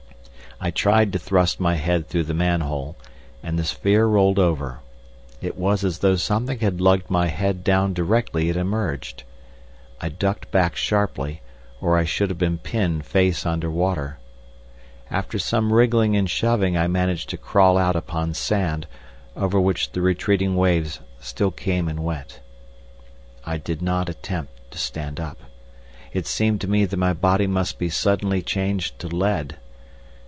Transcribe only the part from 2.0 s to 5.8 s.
through the manhole, and the sphere rolled over. It